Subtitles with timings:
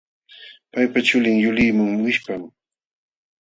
[0.71, 2.43] Paypa chulin yuliqmun wishpam.